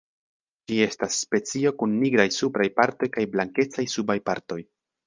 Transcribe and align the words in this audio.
Ĝi 0.71 0.79
estas 0.85 1.17
specio 1.25 1.73
kun 1.83 1.95
nigraj 2.01 2.27
supraj 2.39 2.69
partoj 2.81 3.13
kaj 3.19 3.31
blankecaj 3.37 3.91
subaj 3.99 4.23
partoj. 4.33 4.65